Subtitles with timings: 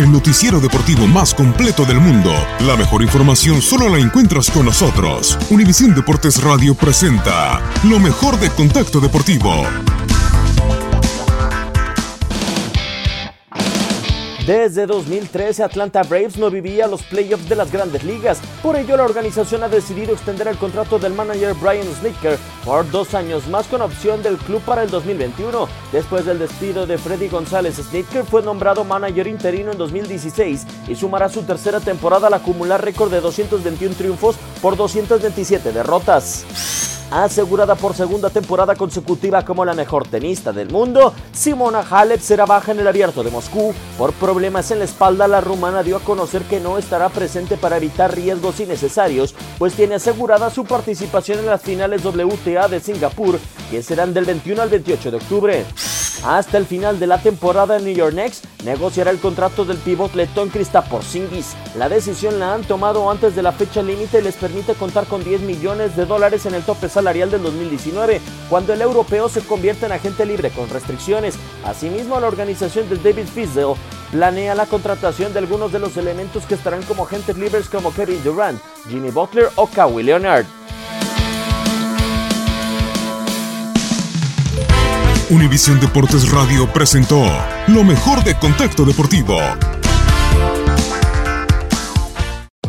[0.00, 2.32] El noticiero deportivo más completo del mundo.
[2.60, 5.38] La mejor información solo la encuentras con nosotros.
[5.50, 9.62] Univisión Deportes Radio presenta lo mejor de Contacto Deportivo.
[14.50, 18.40] Desde 2013, Atlanta Braves no vivía los playoffs de las grandes ligas.
[18.64, 23.14] Por ello, la organización ha decidido extender el contrato del manager Brian Snitker por dos
[23.14, 25.68] años más con opción del club para el 2021.
[25.92, 31.28] Después del despido de Freddy González, Snitker fue nombrado manager interino en 2016 y sumará
[31.28, 38.30] su tercera temporada al acumular récord de 221 triunfos por 227 derrotas asegurada por segunda
[38.30, 43.22] temporada consecutiva como la mejor tenista del mundo, Simona Halep será baja en el abierto
[43.22, 43.74] de Moscú.
[43.98, 47.76] Por problemas en la espalda, la rumana dio a conocer que no estará presente para
[47.76, 53.38] evitar riesgos innecesarios, pues tiene asegurada su participación en las finales WTA de Singapur,
[53.70, 55.66] que serán del 21 al 28 de octubre.
[56.22, 60.14] Hasta el final de la temporada en New York Knicks negociará el contrato del pivot
[60.14, 61.56] letón Krista Porzingis.
[61.76, 65.24] La decisión la han tomado antes de la fecha límite y les permite contar con
[65.24, 68.20] 10 millones de dólares en el tope salarial del 2019,
[68.50, 71.36] cuando el europeo se convierte en agente libre con restricciones.
[71.64, 73.76] Asimismo, la organización de David Fizdale
[74.10, 78.22] planea la contratación de algunos de los elementos que estarán como agentes libres como Kevin
[78.22, 78.60] Durant,
[78.90, 80.44] Jimmy Butler o Kawhi Leonard.
[85.30, 87.24] Univisión Deportes Radio presentó
[87.68, 89.38] lo mejor de Contacto Deportivo.